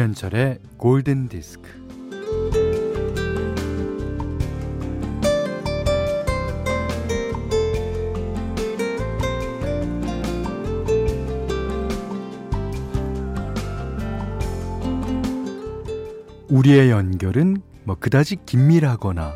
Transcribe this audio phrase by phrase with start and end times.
[0.00, 1.68] 김현철의 골든 디스크.
[16.48, 19.34] 우리의 연결은 뭐 그다지 긴밀하거나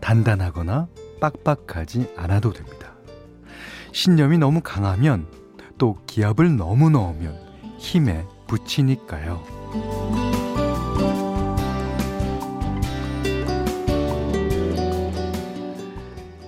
[0.00, 0.88] 단단하거나
[1.20, 2.94] 빡빡하지 않아도 됩니다.
[3.92, 5.28] 신념이 너무 강하면
[5.78, 7.38] 또 기압을 너무 넣으면
[7.78, 9.59] 힘에 부치니까요.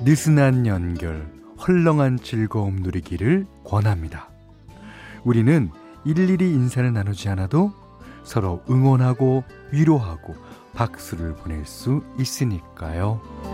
[0.04, 4.30] 느슨한 연결, 헐렁한 즐거움 누리기를 권합니다.
[5.22, 5.70] 우리는
[6.04, 7.72] 일일이 인사를 나누지 않아도
[8.24, 10.34] 서로 응원하고 위로하고
[10.74, 13.51] 박수를 보낼 수 있으니까요.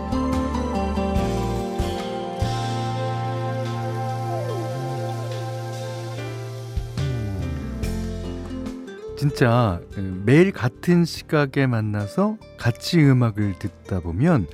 [9.19, 14.47] 진짜 그 매일 같은 시각에 만나서 같이 음악을 듣다 보면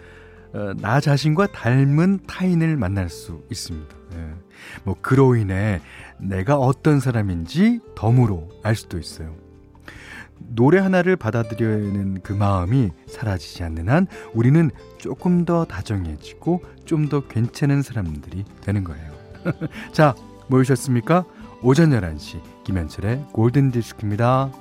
[0.53, 3.95] 어, 나 자신과 닮은 타인을 만날 수 있습니다.
[4.15, 4.33] 예.
[4.83, 5.81] 뭐 그로 인해
[6.17, 9.35] 내가 어떤 사람인지 덤으로 알 수도 있어요.
[10.39, 17.83] 노래 하나를 받아들여는 그 마음이 사라지지 않는 한 우리는 조금 더 다정해지고 좀 더 괜찮은
[17.83, 19.11] 사람들이 되는 거예요.
[19.93, 20.15] 자,
[20.47, 21.23] 모이셨습니까?
[21.67, 24.51] 오전 11시 김현철의 골든 디스크입니다.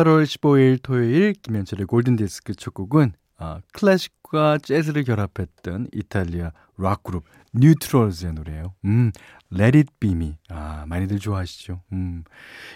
[0.00, 8.32] 8월 15일 토요일 김현철의 골든디스크 첫 곡은 아, 클래식과 재즈를 결합했던 이탈리아 락 그룹 뉴트럴즈의
[8.32, 8.74] 노래예요.
[8.86, 9.12] 음,
[9.52, 10.38] Let It Be Me.
[10.48, 11.82] 아, 많이들 좋아하시죠.
[11.92, 12.24] 음.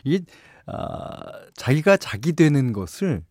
[0.04, 0.24] 이게
[0.66, 1.16] 아,
[1.54, 3.22] 자기가 자기 되는 것을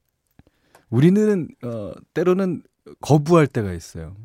[0.89, 2.63] 우리는 어, 때로는
[3.01, 4.15] 거부할 때가 있어요.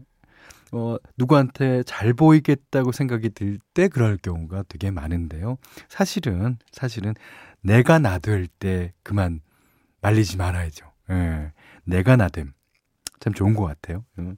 [0.72, 5.58] 어, 누구한테 잘 보이겠다고 생각이 들 때 그럴 경우가 되게 많은데요.
[5.90, 7.14] 사실은, 사실은
[7.60, 9.40] 내가 나 될 때 그만
[10.00, 10.86] 말리지 말아야죠.
[11.10, 11.53] 예.
[11.84, 12.53] 내가 나됨.
[13.20, 14.04] 참 좋은 것 같아요.
[14.19, 14.36] 음.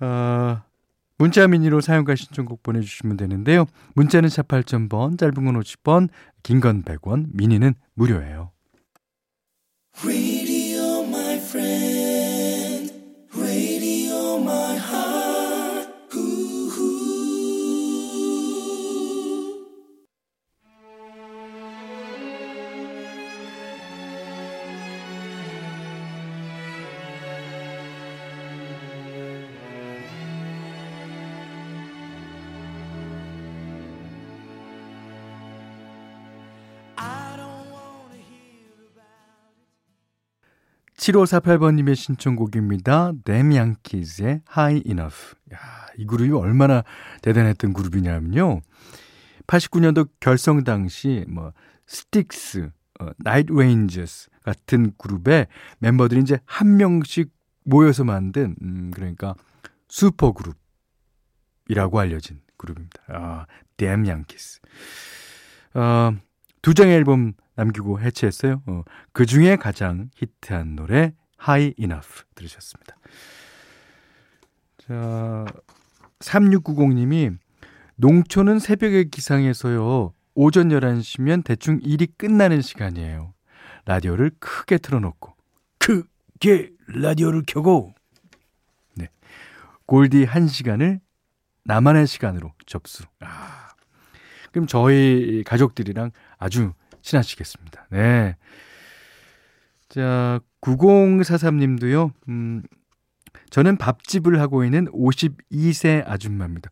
[0.00, 0.62] 어,
[1.18, 3.66] 문자 미니로 사용과 신청곡 보내주시면 되는데요.
[3.94, 6.08] 문자는 4 8,000번, 짧은 건 50번,
[6.42, 8.50] 긴 건 100원, 미니는 무료예요.
[41.00, 45.58] (7548번님의) 신청곡입니다 (Damn Yankees의) (High Enough) 야,
[45.96, 46.84] 이 그룹이 얼마나
[47.22, 48.60] 대단했던 그룹이냐면요
[49.46, 51.52] (89년도) 결성 당시 뭐
[51.86, 55.46] 스틱스 어, 나이트 레인저스 같은 그룹의
[55.78, 57.30] 멤버들이 이제 한 명씩
[57.64, 59.34] 모여서 만든 음, 그러니까
[59.88, 63.02] 슈퍼 그룹이라고 알려진 그룹입니다.
[63.08, 63.46] 아,
[63.78, 64.60] Damn Yankees.
[65.72, 66.12] 어,
[66.60, 68.62] 두 장의 앨범 남기고 해체했어요.
[68.66, 68.82] 어,
[69.12, 71.12] 그 중에 가장 히트한 노래
[71.42, 72.96] High Enough 들으셨습니다.
[74.78, 75.44] 자,
[76.20, 77.36] 3690님이
[77.96, 80.14] 농촌은 새벽에 기상해서요.
[80.34, 83.34] 오전 11시면 대충 일이 끝나는 시간이에요.
[83.84, 85.34] 라디오를 크게 틀어놓고
[85.78, 87.92] 크게 라디오를 켜고
[88.94, 89.08] 네.
[89.86, 91.00] 골디 1시간을
[91.64, 93.04] 나만의 시간으로 접수.
[93.20, 93.68] 아.
[94.50, 97.86] 그럼 저희 가족들이랑 아주 친하시겠습니다.
[97.90, 98.36] 네.
[99.88, 102.62] 자, 9043님도요, 음,
[103.50, 106.70] 저는 밥집을 하고 있는 52세 아줌마입니다.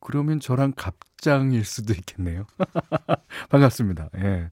[0.00, 2.46] 그러면 저랑 갑장일 수도 있겠네요.
[3.50, 4.10] 반갑습니다.
[4.18, 4.50] 예.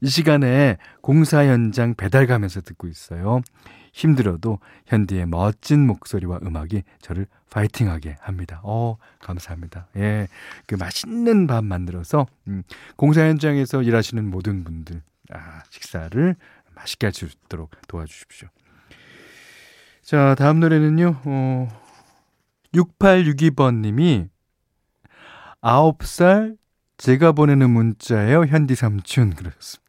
[0.00, 3.40] 이 시간에 공사 현장 배달 가면서 듣고 있어요.
[3.92, 8.60] 힘들어도 현디의 멋진 목소리와 음악이 저를 파이팅하게 합니다.
[8.64, 9.88] 어, 감사합니다.
[9.96, 10.28] 예.
[10.66, 12.62] 그 맛있는 밥 만들어서 음,
[12.96, 16.36] 공사 현장에서 일하시는 모든 분들 아, 식사를
[16.74, 18.48] 맛있게 할 수 있도록 도와주십시오.
[20.02, 21.20] 자, 다음 노래는요.
[21.24, 21.68] 어
[22.74, 24.28] 6862번 님이
[25.60, 26.56] 9살
[26.96, 28.46] 제가 보내는 문자예요.
[28.46, 29.82] 현디 삼촌 그러셨습니다.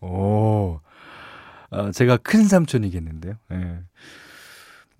[0.00, 0.80] 오.
[1.72, 3.34] 어, 제가 큰 삼촌이겠는데요.
[3.52, 3.78] 예.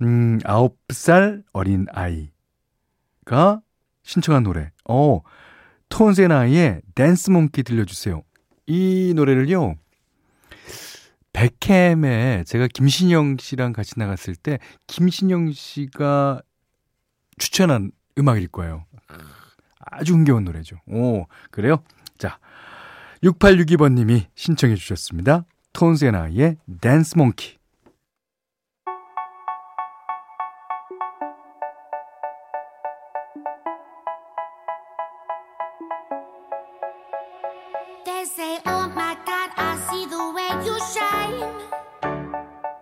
[0.01, 3.61] 음, 9살 어린 아이가
[4.03, 4.73] 신청한 노래.
[4.89, 5.21] 어,
[5.91, 8.23] 톤세나이의 댄스 몽키 들려주세요.
[8.67, 9.75] 이 노래를요,
[11.33, 16.41] 백햄에 제가 김신영 씨랑 같이 나갔을 때 김신영 씨가
[17.39, 18.87] 추천한 음악일 거예요.
[19.79, 20.77] 아주 흥겨운 노래죠.
[20.87, 21.83] 오, 그래요?
[22.19, 22.39] 자,
[23.23, 25.45] 6862번님이 신청해 주셨습니다.
[25.73, 27.59] 톤세나이의 댄스 몽키.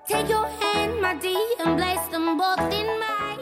[0.07, 3.41] Take your hand, my dear, and place them both in mine.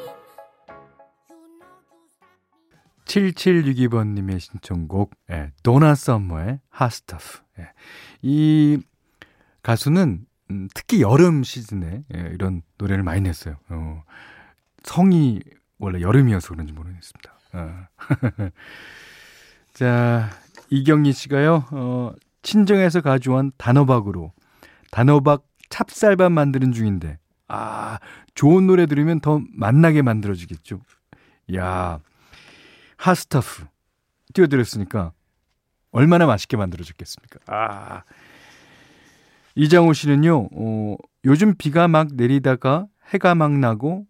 [3.06, 7.40] 7762번님의 신청곡, 예, 도나 썸머의 핫스타프.
[7.58, 7.72] 예.
[8.22, 8.78] 이
[9.62, 13.56] 가수는 음, 특히 여름 시즌에 예, 이런 노래를 많이 냈어요.
[13.68, 14.02] 어,
[14.82, 15.40] 성이
[15.78, 17.38] 원래 여름이어서 그런지 모르겠습니다.
[17.52, 17.86] 어.
[19.74, 20.30] 자,
[20.70, 22.12] 이경희 씨가요, 어,
[22.42, 24.32] 친정에서 가져온 단호박으로
[24.90, 27.98] 단호박 찹쌀밥 만드는 중인데, 아,
[28.34, 30.80] 좋은 노래 들으면 더 맛나게 만들어지겠죠.
[31.56, 32.00] 야
[32.98, 33.66] 핫스타프
[34.34, 35.12] 띄워드렸으니까
[35.90, 37.38] 얼마나 맛있게 만들어졌겠습니까?
[37.46, 38.02] 아.
[39.58, 44.06] 이장호 씨는요, 어, 요즘 비가 막 내리다가 해가 막 나고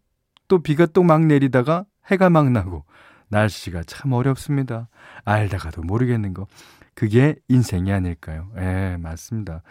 [0.47, 2.85] 또 비가 또 막 내리다가 해가 막 나고
[3.29, 4.89] 날씨가 참 어렵습니다.
[5.25, 6.47] 알다가도 모르겠는 거.
[6.95, 8.50] 그게 인생이 아닐까요?
[8.59, 9.62] 예, 맞습니다.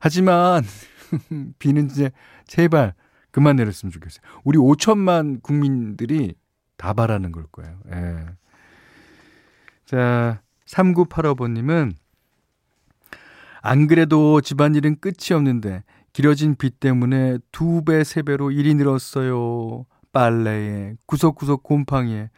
[0.00, 0.64] 하지만
[1.60, 2.10] 비는 이제
[2.48, 2.92] 제발
[3.30, 4.22] 그만 내렸으면 좋겠어요.
[4.42, 6.34] 우리 5천만 국민들이
[6.76, 7.78] 다 바라는 걸 거예요.
[7.92, 8.26] 예.
[9.84, 11.92] 자, 3985번님은
[13.62, 19.86] 안 그래도 집안일은 끝이 없는데 길어진 비 때문에 두 배, 세 배로 일이 늘었어요.
[20.12, 22.28] 빨래에, 구석구석 곰팡이에,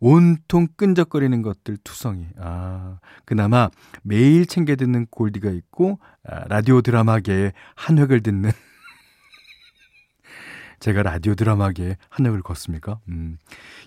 [0.00, 2.26] 온통 끈적거리는 것들 투성이.
[2.38, 3.68] 아, 그나마
[4.02, 8.50] 매일 챙겨 듣는 골디가 있고, 아, 라디오 드라마계의 한 획을 듣는.
[10.80, 13.00] 제가 라디오 드라마계의 한 획을 걷습니까?
[13.08, 13.36] 음,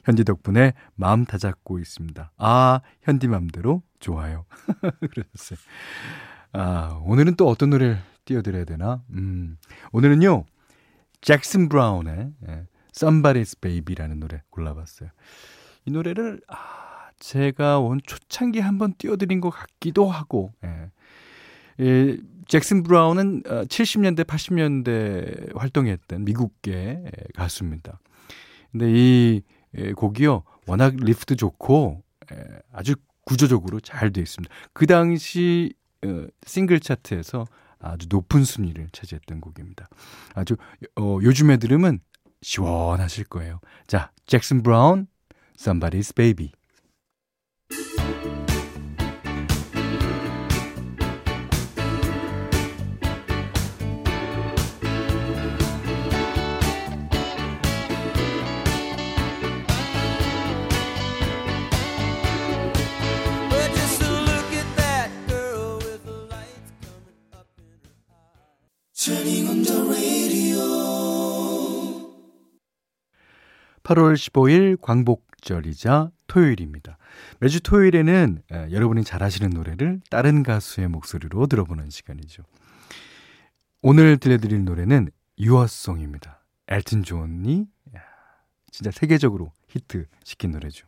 [0.03, 2.31] 현디 덕분에 마음 다잡고 있습니다.
[2.37, 4.45] 아, 현디 맘대로 좋아요.
[5.09, 5.57] 그러셨어요.
[6.53, 9.01] 아, 오늘은 또 어떤 노래를 띄워드려야 되나?
[9.11, 9.57] 음,
[9.91, 10.45] 오늘은요,
[11.21, 15.09] 잭슨 브라운의 예, Somebody's Baby라는 노래 골라봤어요.
[15.85, 20.91] 이 노래를 아, 제가 온 초창기 한번 띄워드린 것 같기도 하고 예.
[21.79, 22.17] 예,
[22.47, 27.03] 잭슨 브라운은 70년대, 어, 80년대 활동했던 미국계
[27.35, 27.99] 가수입니다.
[28.71, 29.41] 근데 이
[29.77, 34.53] 예, 곡이요, 워낙 riff도 좋고 예, 아주 구조적으로 잘 되어 있습니다.
[34.73, 35.80] 그 당시 어,
[36.45, 37.45] 싱글 차트에서
[37.79, 39.89] 아주 높은 순위를 차지했던 곡입니다.
[40.35, 40.55] 아주
[40.99, 41.99] 어, 요즘에 들으면
[42.41, 43.59] 시원하실 거예요.
[43.87, 45.07] 자, 잭슨 브라운,
[45.57, 46.51] Somebody's Baby.
[73.83, 76.97] 8월 15일 광복절이자 토요일입니다.
[77.39, 82.43] 매주 토요일에는 여러분이 잘 아시는 노래를 다른 가수의 목소리로 들어보는 시간이죠.
[83.81, 85.09] 오늘 들려드릴 노래는
[85.39, 86.41] Your Song입니다.
[86.69, 87.65] 엘튼 존이
[88.71, 90.87] 진짜 세계적으로 히트 시킨 노래죠.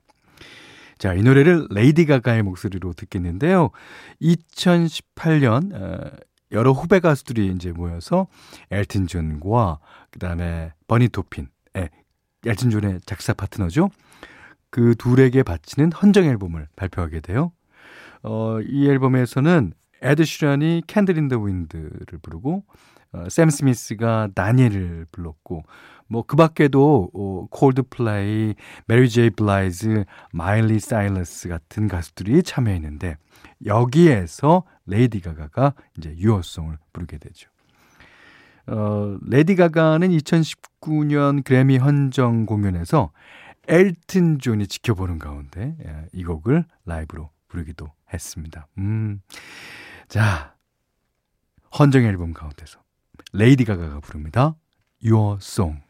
[0.98, 3.72] 자, 이 노래를 레이디 가가의 목소리로 듣겠는데요.
[4.22, 6.24] 2018년
[6.54, 8.28] 여러 후배 가수들이 이제 모여서
[8.72, 9.80] 엘튼 존과
[10.12, 11.90] 그다음에 버니 토핀, 예,
[12.46, 13.90] 엘튼 존의 작사 파트너죠.
[14.70, 17.52] 그 둘에게 바치는 헌정 앨범을 발표하게 돼요.
[18.22, 22.64] 어, 이 앨범에서는 에드 슈란이 Candle in the Wind를 부르고
[23.14, 25.64] 어, 샘 스미스가 다니엘을 불렀고
[26.08, 28.56] 뭐 그 밖에도 어, 콜드플레이,
[28.88, 33.18] 메리 제이 블라이즈, 마일리 사이러스 같은 가수들이 참여했는데
[33.66, 37.50] 여기에서 레이디 가가가 이제 Your Song을 부르게 되죠.
[38.68, 43.12] 어, 레이디 가가는 2019년 그래미 헌정 공연에서
[43.68, 48.68] 엘튼 존이 지켜보는 가운데 예, 이 곡을 라이브로 부르기도 했습니다.
[48.78, 49.22] 음.
[50.08, 50.56] 자,
[51.78, 52.80] 헌정 앨범 가운데서
[53.32, 54.56] 레이디 가가가 부릅니다.
[55.06, 55.82] Your Song.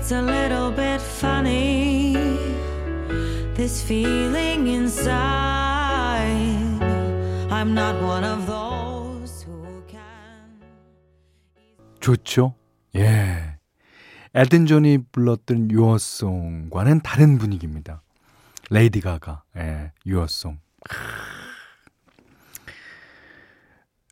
[0.00, 2.14] It's a little bit funny.
[3.54, 5.20] This feeling inside
[7.50, 10.00] I'm not one of those who can.
[12.00, 12.54] 좋죠?
[12.96, 13.58] 예.
[14.34, 18.00] 엘튼 존이 불렀던 Your Song과는 다른 분위기입니다.
[18.70, 20.56] 레이디 가가, 예, Your Song.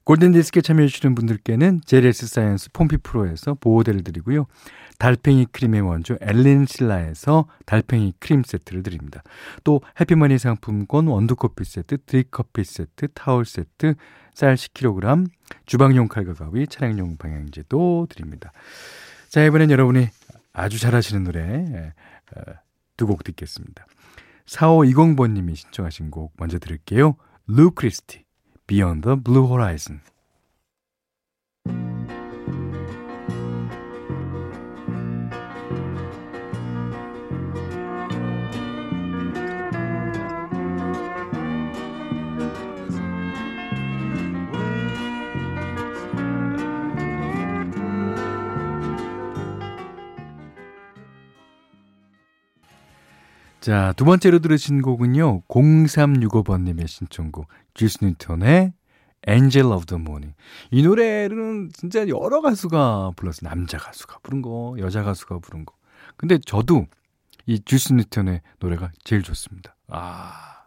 [0.08, 4.46] 골든디스크에 참여해주시는 분들께는 제레스 사이언스 폼피 프로에서 보호대를 드리고요.
[4.98, 9.22] 달팽이 크림의 원조 엘린 실라에서 달팽이 크림 세트를 드립니다.
[9.64, 13.96] 또 해피머니 상품권 원두커피 세트, 드립커피 세트, 타월 세트,
[14.32, 15.28] 쌀 10kg,
[15.66, 18.50] 주방용 칼과 가위, 차량용 방향제도 드립니다.
[19.28, 20.08] 자, 이번엔 여러분이
[20.54, 21.92] 아주 잘하시는 노래 예,
[22.34, 22.54] 어,
[22.96, 23.84] 두곡 듣겠습니다.
[24.46, 27.16] 4520번님이 신청하신 곡 먼저 들을게요.
[27.46, 28.24] 루 크리스티,
[28.68, 30.02] Beyond the Blue Horizon.
[53.68, 55.42] 자, 두 번째로 들으신 곡은요.
[55.42, 58.72] 0365번님의 신청곡, 주스 뉴턴의
[59.28, 60.34] Angel of the Morning.
[60.70, 63.50] 이 노래는 진짜 여러 가수가 불렀어요.
[63.50, 65.74] 남자 가수가 부른 거, 여자 가수가 부른 거.
[66.16, 66.86] 근데 저도
[67.44, 69.76] 이 주스 뉴턴의 노래가 제일 좋습니다.
[69.88, 70.64] 아.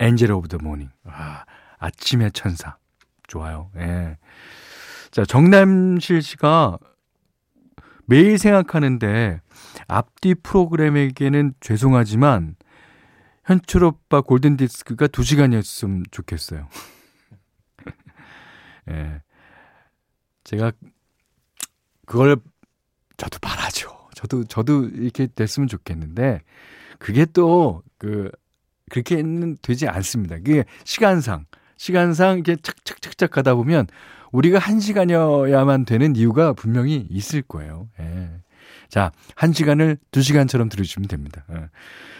[0.00, 0.94] Angel of the Morning.
[1.02, 1.44] 아,
[1.80, 2.76] 아침의 천사.
[3.26, 3.72] 좋아요.
[3.78, 4.16] 예.
[5.10, 6.78] 자, 정남실 씨가
[8.06, 9.40] 매일 생각하는데
[9.88, 12.56] 앞뒤 프로그램에게는 죄송하지만
[13.44, 16.68] 현철 오빠 골든 디스크가 2시간이었으면 좋겠어요.
[18.90, 19.22] 예.
[20.44, 20.72] 제가
[22.06, 22.36] 그걸
[23.16, 24.08] 저도 바라죠.
[24.14, 26.40] 저도 저도 이렇게 됐으면 좋겠는데
[26.98, 28.30] 그게 또 그
[28.90, 30.36] 그렇게는 되지 않습니다.
[30.36, 31.46] 그게 시간상
[31.78, 33.86] 시간상 이렇게 착착착착 가다 보면
[34.34, 37.88] 우리가 한 시간이어야만 되는 이유가 분명히 있을 거예요.
[38.00, 38.30] 예.
[38.88, 41.44] 자, 한 시간을 두 시간처럼 들으시면 됩니다.
[41.52, 41.68] 예.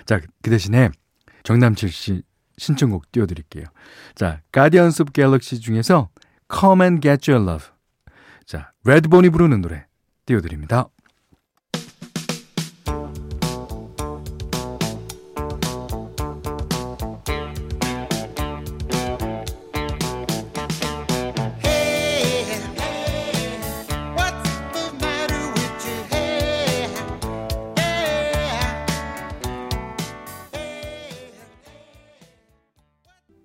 [0.07, 0.91] 자, 그 대신에
[1.43, 2.23] 정남칠 씨
[2.57, 3.65] 신청곡 띄워드릴게요.
[4.15, 6.09] 자, Guardians of Galaxy 중에서
[6.57, 7.67] Come and Get Your Love.
[8.47, 9.87] 자, 레드본이 부르는 노래
[10.25, 10.87] 띄워드립니다.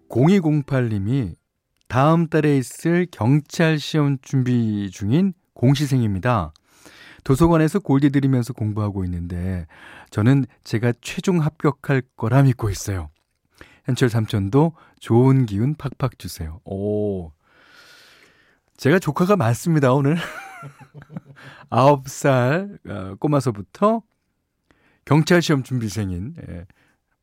[0.09, 1.35] (0208님이)
[1.87, 6.53] 다음 달에 있을 경찰 시험 준비 중인 공시생입니다.
[7.23, 9.65] 도서관에서 골디 들이면서 공부하고 있는데
[10.09, 13.09] 저는 제가 최종 합격할 거라 믿고 있어요.
[13.85, 16.59] 현철 삼촌도 좋은 기운 팍팍 주세요.
[16.63, 17.31] 오.
[18.77, 20.15] 제가 조카가 많습니다, 오늘.
[21.69, 24.03] 아홉 살 어, 꼬마서부터
[25.05, 26.65] 경찰 시험 준비생인 예,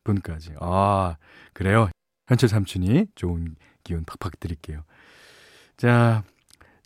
[0.03, 0.53] 분까지.
[0.59, 1.15] 아,
[1.53, 1.89] 그래요.
[2.27, 4.83] 현철 삼촌이 좋은 기운 팍팍 드릴게요.
[5.77, 6.23] 자,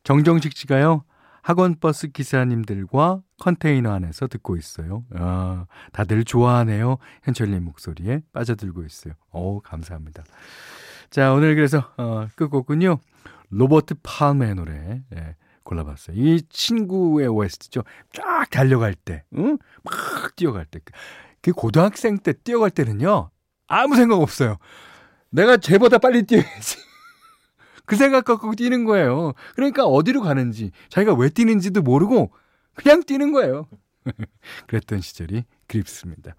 [0.03, 1.03] 정정식 씨가요.
[1.41, 5.03] 학원 버스 기사님들과 컨테이너 안에서 듣고 있어요.
[5.15, 6.98] 아, 다들 좋아하네요.
[7.24, 9.13] 현철님 목소리에 빠져들고 있어요.
[9.31, 10.24] 오, 감사합니다.
[11.10, 13.00] 자, 오늘 그래서 어, 끝곡은요.
[13.50, 16.15] 로버트 팔메의 노래 예, 골라봤어요.
[16.15, 17.83] 이 친구의 OST죠.
[18.13, 19.57] 쫙 달려갈 때, 응?
[19.83, 20.79] 막 뛰어갈 때.
[21.41, 23.29] 그 고등학생 때 뛰어갈 때는요.
[23.67, 24.57] 아무 생각 없어요.
[25.31, 26.77] 내가 쟤보다 빨리 뛰어야지.
[27.85, 29.33] 그 생각 갖고 뛰는 거예요.
[29.55, 32.31] 그러니까 어디로 가는지, 자기가 왜 뛰는지도 모르고
[32.75, 33.67] 그냥 뛰는 거예요.
[34.67, 36.35] 그랬던 시절이 그립습니다.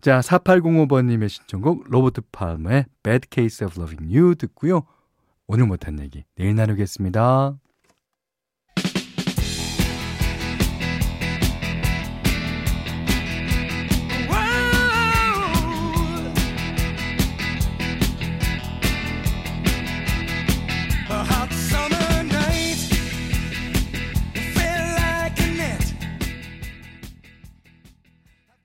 [0.00, 4.82] 자, 4805번님의 신청곡 로버트 팔머의 Bad Case of Loving You 듣고요.
[5.46, 7.58] 오늘 못한 얘기 내일 나누겠습니다.